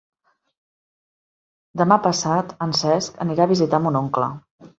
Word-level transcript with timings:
Demà 1.81 1.99
passat 2.07 2.57
en 2.67 2.73
Cesc 2.81 3.21
anirà 3.27 3.45
a 3.47 3.53
visitar 3.53 3.83
mon 3.87 4.01
oncle. 4.03 4.33